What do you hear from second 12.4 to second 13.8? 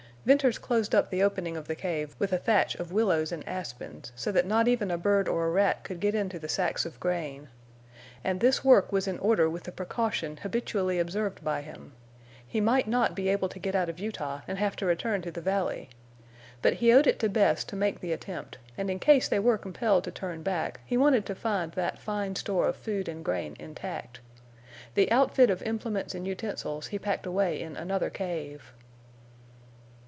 He might not be able to get